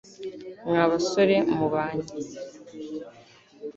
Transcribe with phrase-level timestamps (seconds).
[0.67, 2.07] mwa basore mubanye